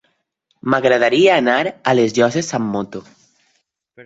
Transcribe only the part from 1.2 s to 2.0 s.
anar a